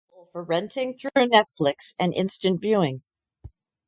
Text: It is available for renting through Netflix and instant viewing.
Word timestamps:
It 0.01 0.05
is 0.05 0.09
available 0.09 0.31
for 0.31 0.43
renting 0.43 0.97
through 0.97 1.11
Netflix 1.29 1.93
and 1.99 2.11
instant 2.11 2.59
viewing. 2.59 3.03